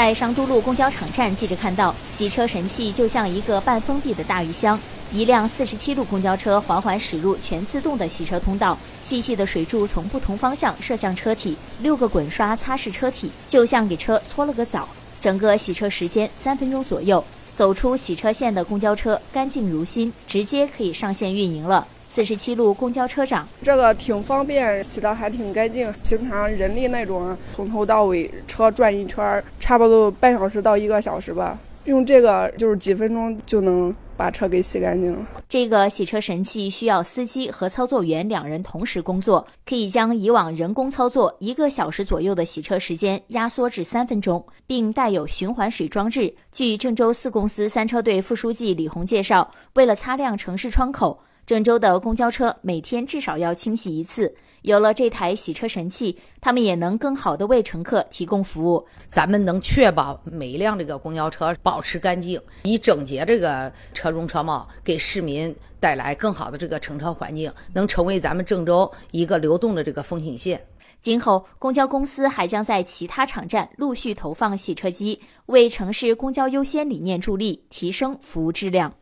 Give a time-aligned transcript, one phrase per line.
[0.00, 4.80] 在商都路公交场站，记者看到洗车神器就像一个半封闭的大鱼箱。
[5.12, 14.88] 一辆四十七路公交车缓缓驶入全自动的洗车通道，细细的水柱从不同方向射向车体，六个滚刷擦拭车体，就像给车搓了个澡。
[15.20, 17.22] 整个洗车时间三分钟左右。
[17.54, 21.86] 走出洗车线的公交车干净如新，直接可以上线运营了。
[22.10, 25.94] 四十七路公交车长，这个挺方便，洗的还挺干净。
[26.02, 31.56] 平常人力那种，从头到尾车转一圈，差不多半小时到一个小时吧。
[31.84, 35.24] 用这个就是几分钟就能把车给洗干净了。
[35.48, 46.34] 这个洗车神器需要司机和操作员两人同时工作，可以将以往人工操作一个小时左右的洗车时间压缩至三分钟，并带有循环水装置。
[46.50, 51.20] 据郑州四公司三车队副书记李红介绍，为了擦亮城市窗口。
[51.50, 54.32] 郑州的公交车每天至少要清洗一次。
[54.62, 58.86] 有了这台洗车神器，他们也能更好的为乘客提供服务。
[59.08, 70.64] 咱们能确保每一辆这个公交车保持干净，以整洁这个车容车貌，给市民带来更好的这个乘车环境，能成为咱们郑州一个流动的这个风景线。
[71.00, 78.94] 今后，公交公司还将在其他场站陆续投放洗车机，为城市公交优先理念助力，提升服务质量。